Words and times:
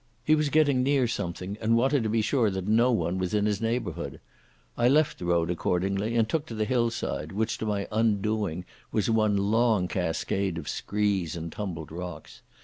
He 0.23 0.33
was 0.33 0.49
getting 0.49 0.81
near 0.81 1.07
something 1.07 1.59
and 1.61 1.77
wanted 1.77 2.01
to 2.01 2.09
be 2.09 2.23
sure 2.23 2.49
that 2.49 2.67
no 2.67 2.91
one 2.91 3.19
was 3.19 3.35
in 3.35 3.45
his 3.45 3.61
neighbourhood. 3.61 4.19
I 4.75 4.87
left 4.89 5.19
the 5.19 5.25
road 5.25 5.51
accordingly, 5.51 6.15
and 6.15 6.27
took 6.27 6.47
to 6.47 6.55
the 6.55 6.65
hillside, 6.65 7.31
which 7.33 7.59
to 7.59 7.67
my 7.67 7.87
undoing 7.91 8.65
was 8.91 9.11
one 9.11 9.37
long 9.37 9.87
cascade 9.87 10.57
of 10.57 10.67
screes 10.67 11.35
and 11.35 11.51
tumbled 11.51 11.91
rocks. 11.91 12.41